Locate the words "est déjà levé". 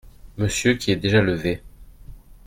0.91-1.61